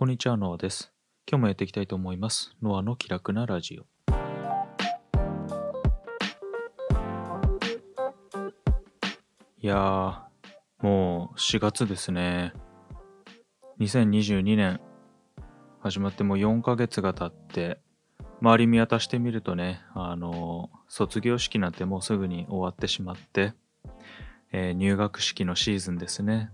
[0.00, 0.94] こんにちは、ノアです。
[1.30, 2.56] 今日もやっていきたいと思います。
[2.62, 3.82] ノアの気楽なラジオ。
[9.58, 10.22] いやー、
[10.80, 12.54] もう4月ですね。
[13.78, 14.80] 2022年
[15.82, 17.82] 始まってもう4ヶ月が経って、
[18.40, 23.52] 周り見渡してみるとね、あの卒業式なんてもうすぐに終わってしまって、
[24.50, 26.50] えー入学式のシーズンですね。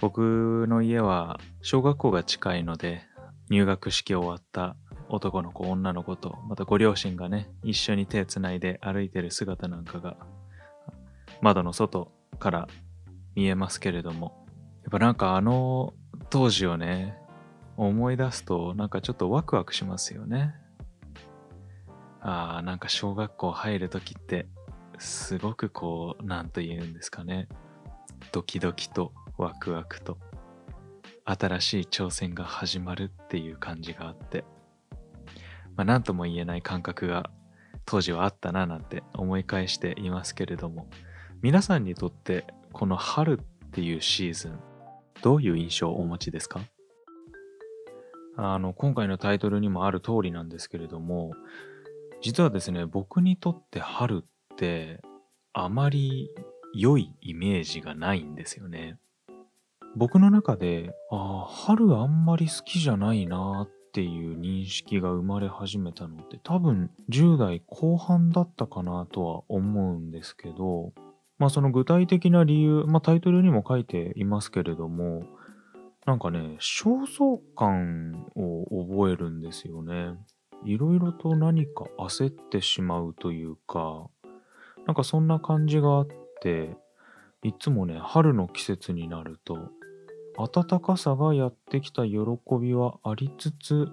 [0.00, 3.02] 僕の家は小学校が近いので
[3.50, 4.76] 入学式終わった
[5.08, 10.16] 男の子女の子とまたご両親がね一緒に手つないで歩いてる姿なんかが
[11.42, 12.68] 窓の外から
[13.34, 14.46] 見えますけれども
[14.82, 15.92] やっぱなんかあの
[16.30, 17.18] 当時をね
[17.76, 20.54] 思い出すとなんかちょっとワクワクしますよね。
[22.20, 24.46] ああなんか小学校入る時って
[24.98, 27.48] すごくこうなんと言うんですかね
[28.32, 30.18] ドキドキとワクワクと
[31.24, 34.44] 新しい挑戦が始まるっていう感じがあって
[35.76, 37.30] まあ何とも言えない感覚が
[37.86, 40.88] 当時はあったななんて思い返していますけれども
[41.40, 44.58] 皆さんにとってこの春っていうシーズン
[45.22, 46.60] どういう印象をお持ちですか？
[48.36, 51.32] あの今回のタイトルにもある通りなんですけれども
[52.20, 55.00] 実はですね僕にとって春って
[55.52, 56.30] あまり
[56.74, 58.98] 良いイメージがないんですよね。
[59.96, 70.92] 僕の中で、ああ、春あんまり好きじゃないなっていう認識が生まれ始めたのって多分10代後半だったかなとは思うんですけど、
[71.38, 75.24] まあその具体的な理由、まあタイトルにも書いていますけれども、
[76.06, 80.14] なんかね、焦燥感を覚えるんですよね。
[80.64, 84.06] いろいろと何か焦ってしまうというか、
[84.86, 86.06] なんかそんな感じがあっ
[86.42, 86.76] て、
[87.42, 89.70] いつもね、春の季節になると、
[90.36, 92.18] 暖かさがやってきた喜
[92.60, 93.88] びはありつつ、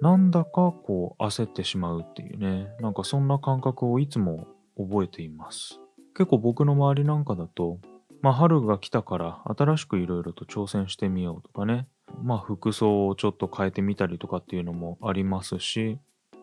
[0.00, 4.46] なんだかこう焦ってしまうっていうね、なんかそんな感覚をいつも
[4.76, 5.80] 覚えています。
[6.14, 7.78] 結構僕の周りなんかだと、
[8.22, 11.86] まあ春が来たから新しくいろいろと挑戦してみようとかね、
[12.22, 15.98] まあ服装をちょっと変えてみたりとかっていうのもありますし、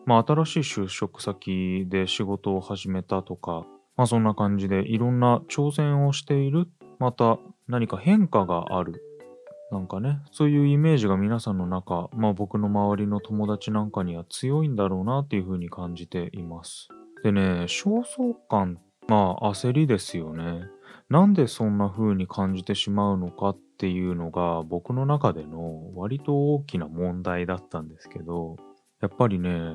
[0.06, 3.66] まあ新しい就職先で仕事を始めたとか、
[3.96, 7.38] まあそんな感じでいろんな挑戦をしている、また
[7.68, 9.02] 何か変化がある。
[9.72, 16.88] なんかね、そういうイメージが皆さんの中、まあ僕の周りの友達なんかには強いんだろうなっていうふうに感じています。
[17.24, 18.78] でね、焦燥感、
[19.08, 20.66] まあ焦りですよね。
[21.08, 28.56] なんでそんな風に感じてしまうのかっていうのが僕の中での割と大きな問題だったんですけど、
[29.00, 29.72] やっぱりね、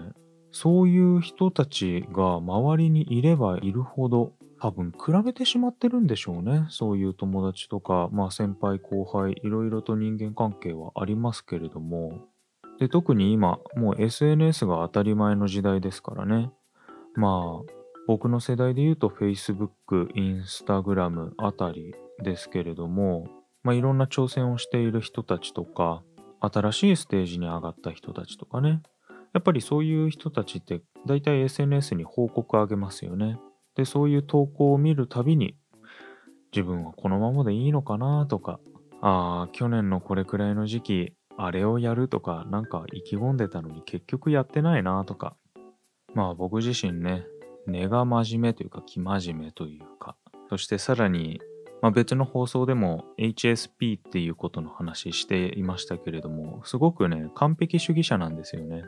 [0.52, 6.66] そういう人たちが周りにいればいるほど多分比べてしまってるんでしょうね。
[6.70, 12.20] そういう友達とか、まあ先輩後輩、いろいろと人間関係はありますけれども。
[12.80, 16.52] で、特に今、もう SNS が当たり前の時代ですからね。
[17.16, 17.72] まあ、
[18.08, 19.68] 僕の世代で言うと Facebook、
[20.16, 23.28] Instagram あたりですけれども、
[23.64, 26.04] まあいろんな挑戦をしている人たちとか、
[26.40, 28.82] 新しいステージに上がった人たちとかね。
[29.34, 33.40] やっぱりそういう人たちって大体 SNS に報告あげますよね。
[33.78, 35.56] で、そういう投稿を見るたびに
[36.52, 38.60] 自分はこのままでいいのかなとか、
[39.02, 45.38] ああ、去年のこれくらいの時期、あれをやるとか、なんか意気込んでたのに結局やってないなとか。
[46.16, 47.28] まあ僕自身ね、
[47.68, 50.16] 根が真面目というか、生真面目というか、
[50.50, 51.40] そしてさらに、
[51.80, 58.84] まあ、別の放送でも HSP っていうことの話していましたけれども、すごくね、完璧主義者なんですよね。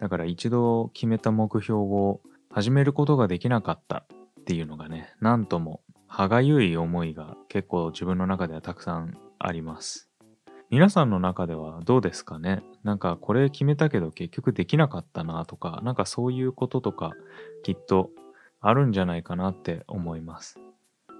[0.00, 2.20] だから一度決めた目標を
[2.50, 4.06] 始めることができなかった
[4.46, 10.08] っていうのがね、なんとも歯がゆい思いが結構自分の中ではたくさんあります。
[10.70, 12.62] 皆さんの中ではどうですかね？
[12.84, 17.10] なんかこれ決めたけど結局できなかったなとか、なんかそういうこととか
[17.64, 18.10] きっと
[18.60, 20.60] あるんじゃないかなって思います。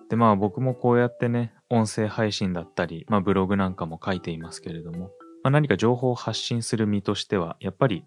[0.09, 5.11] でまあ僕もこうやってね、音声配信だったり、まあブログなんかも書いていますけれども、
[5.43, 8.05] まあ、何か情報を発信する身としては、やっぱり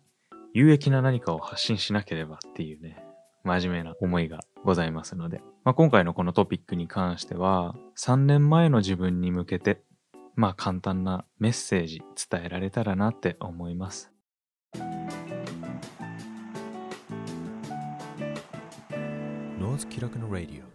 [0.54, 3.04] 有益な何かを発信しなければっていうね、
[3.44, 9.82] 真面目な思いがございますので、まあ、今回のこのトピックに関しては、3年前の自分に向けて、
[10.36, 14.12] まあ簡単なメッセージ伝えられたらなって思います。
[19.60, 20.70] ノーズ気楽のラディオ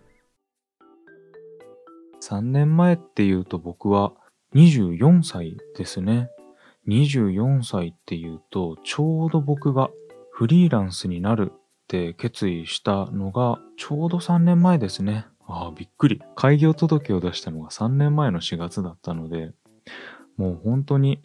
[2.23, 4.13] 3年前っていうと僕は
[4.55, 6.29] 24歳ですね。
[6.89, 9.91] 24歳っていうと、ちょうど僕が
[10.33, 11.53] フリーランスになる
[11.85, 15.27] って決意したのが、ちょうど3年前ですね。
[15.47, 16.23] ああ、びっくり。
[16.35, 19.53] 開業届を出したのが3年前の4月だったので、
[20.37, 21.23] もう本当に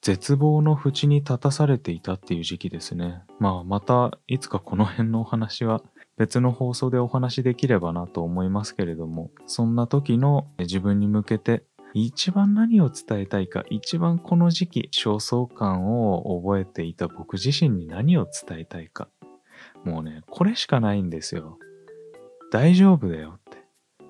[0.00, 3.22] 絶望の淵に立たされていたっていう時期ですね。
[3.38, 5.82] まあまたいつかこの辺のお話は
[6.16, 19.08] 別の放送でお話できればなと思いますけれども、そんな時の自分に向けて一番何を伝えたいか、一番この時期、焦燥感を覚えていた僕自身に何を伝えたいか。
[19.84, 21.58] もうね、これしかないんですよ。
[22.52, 23.64] 大丈夫だよって。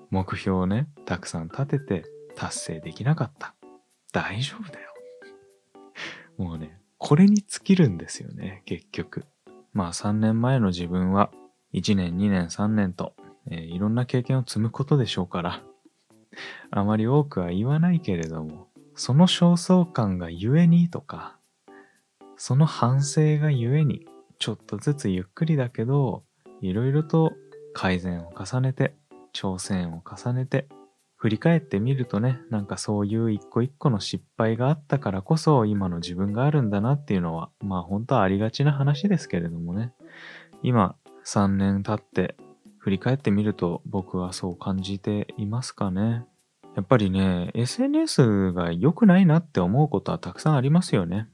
[0.09, 2.03] 目標をね、たくさん立てて
[2.35, 3.55] 達成できなかった。
[4.11, 4.91] 大丈夫だよ。
[6.37, 9.25] もうね、これに尽きるんですよね、結局。
[9.73, 11.31] まあ3年前の自分は
[11.73, 13.13] 1年、2年、3年と、
[13.49, 15.63] えー、いろんな経験を積むことでしょうから、
[16.69, 21.37] あまり多くは言わないけれども、その焦燥感がゆえにとか、
[22.37, 24.05] その反省がゆえに、
[24.41, 26.23] ちょっとずつゆっくりだけど、
[26.61, 27.31] いろいろと
[27.73, 28.95] 改善を重ねて、
[29.33, 30.67] 挑戦を重ねて、
[31.15, 39.93] 振り返ってみるとね、なんかそういう一個一個の失敗があったからこそ今の自分があるんだなっていうのは、まあ本当はありがちな話ですけれどもね。
[40.63, 42.35] 今3年経って
[42.79, 46.25] 振り返ってみると僕はそう感じていますかね。
[46.75, 51.27] やっぱりね、SNS が良くないなって思うことはたくさんありますよね。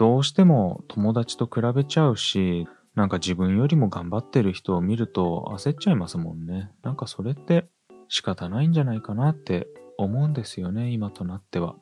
[0.00, 6.70] どうしても友達と比べちゃうし、なんか自分よりも頑張ってる人を見ると焦っちゃいますもんね。
[6.82, 7.68] なんかそれって
[8.08, 9.68] 仕方ないんじゃないかなって
[9.98, 11.74] 思うんですよね、今となっては。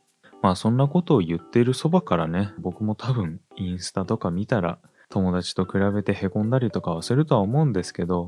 [0.43, 4.81] まあそんなことを言っているそばからね、僕も多分インスタとか見たら
[5.11, 8.27] 友達と比べて凹んだりとかはするとは思うんですけど、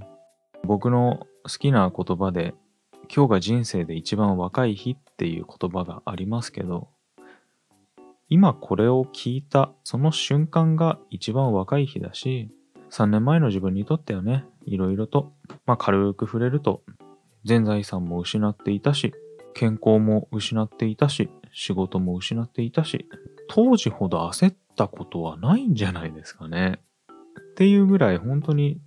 [0.62, 2.54] 僕の好きな言葉で、
[3.12, 6.90] 今日が人生で一番若い日っていう言葉がありますけど、
[8.30, 12.48] 今これを聞いたその瞬間が一番若い日だし、
[12.90, 15.32] 3年前の自分にとってはね、いろいろと、
[15.66, 16.82] まあ軽く触れると、
[17.44, 19.12] 全財産も失っていたし、
[19.52, 23.08] 健康も失っていたし、仕事も失っていたし、
[23.48, 26.78] 当時ほど焦ったことはないんじゃないですかね。
[27.52, 28.80] っていうぐらい本当に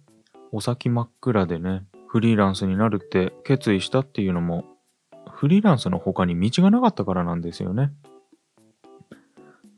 [0.54, 4.64] お先真っ暗でね、フリーランスになるって決意したっていうのも、
[5.30, 7.92] フリーランスの他に道がなかったからなんですよね。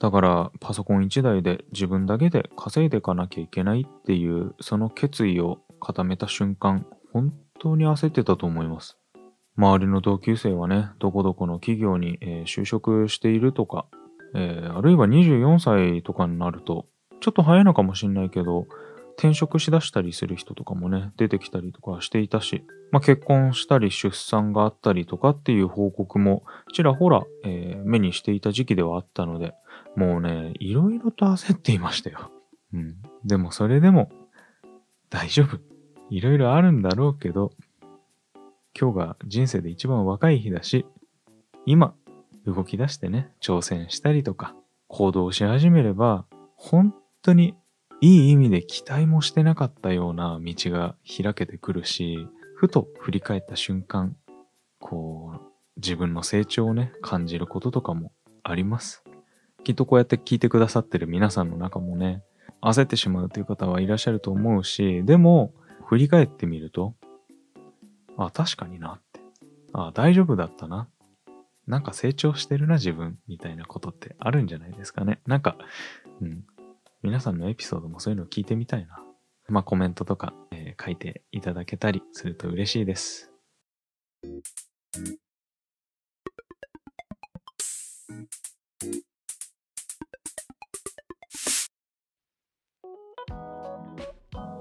[0.06, 9.00] だからパソコン1台で自分だけで稼いでいかなきゃいけないっていうその決意を固めた瞬間、本当に焦ってたと思います。
[9.58, 13.88] 周りの同級生はね、どこどこの企業に、え、就職しているとか、
[14.36, 16.86] えー、あるいは24歳とかになると、
[17.20, 18.68] ちょっと早いのかもしんないけど、
[19.18, 26.44] 転職しだしたりする人とかもね、出てきたりとかしていたし、まあ、結婚したり出産があったりとかっていう報告も
[26.74, 29.56] ちらほら、えー、目にしていた時期ではあったので、
[29.96, 32.32] もうね、いろいろと焦っていましたよ。
[32.74, 32.96] うん。
[33.24, 34.12] でもそれでも
[35.10, 35.60] 大丈夫。
[36.10, 37.52] いろいろあるんだろうけど、
[38.80, 40.86] 今日が人生で一番若い日だし、
[41.66, 41.96] 今
[42.46, 44.54] 動き出してね、挑戦したりとか
[44.88, 46.26] 行動し始めれば、
[46.56, 47.56] 本当に
[48.02, 54.16] いい意味で期待もしてなかったような道が開けてくるし、ふと振り返った瞬間、
[54.80, 55.42] こう、
[55.78, 58.12] 自分の成長をね、感じることとかも
[58.44, 59.04] あります。
[59.66, 62.22] きっとこうやって聞いてくださってる皆さんの中もね、
[62.62, 65.54] 焦ってしまうという方はいらっしゃると思うし、でも、
[65.88, 66.94] 振り返ってみると、
[68.16, 69.20] あ、確かになって。
[69.74, 70.88] あ、大丈夫だったな。
[71.66, 75.20] なんか成長してるな、自分、みたいなことってあるんじゃないですかね。
[75.26, 75.58] なんか、
[76.22, 76.46] うん、
[77.02, 79.02] 皆さんのエピソードもそういうのを聞いてみたいな。
[79.48, 83.32] まあコメントとか、えー、書いていただけたりすると嬉しいです。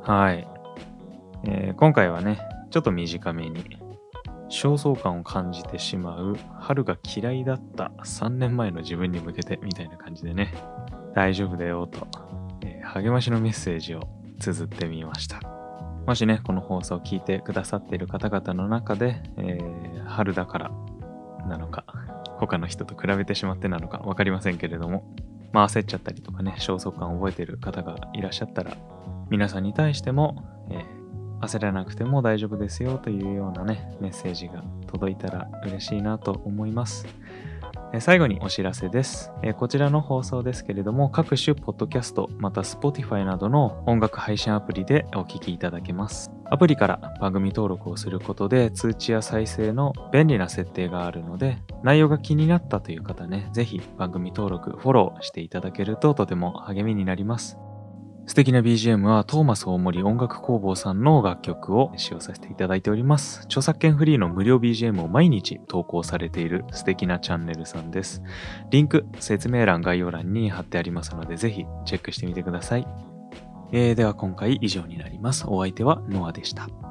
[0.06, 0.46] はい、
[1.44, 2.38] えー、今回はね、
[2.70, 3.64] ちょっと短めに、
[4.50, 10.52] 焦燥感を感じてしまう春が嫌いだった3年前の自分に向けてみたいな感じでね、
[11.14, 12.06] 大丈夫だよと、
[12.60, 14.02] えー、励ましのメッセージを
[14.40, 15.40] 綴ってみました。
[16.06, 20.70] もしね、この放送を聞いてくださっている方々の中で、えー、春だから
[21.48, 21.86] なのか、
[22.38, 25.14] 他の人と比べてしまってなのか分かりませんけれども、
[25.54, 28.76] まあ焦っちゃったりとかね、焦燥感を覚えている方がいらっしゃったら、
[29.30, 37.06] 皆さんに対しても、えー、焦らなくても大丈夫ですよというようなね、メッセージが届いたら嬉しいなと思います
[37.94, 38.00] え。
[38.00, 39.52] 最後にお知らせですえ。
[39.52, 46.30] こちらの放送ですけれども、各種ポッドキャスト、また Spotify などの音楽配信アプリでお聴きいただけます。
[46.46, 57.58] アプリから番組登録をすることで通知や再生の便利な設定があるので、内容が気になったという方ね、ぜひ番組登録、フォローしていただけるととても励みになります。
[58.26, 63.42] 素敵な BGM はトーマス大森音楽工房さんの楽曲を使用させていただいております。
[63.44, 68.22] 著作権フリーの無料 BGM を毎日投稿されている素敵なチャンネルさんです。
[68.70, 72.86] リンク、説明欄、概要欄に貼ってありますので、ぜひチェックしてみてください。
[73.72, 75.44] えーでは今回以上になります。
[75.46, 76.83] お相手はノアでした。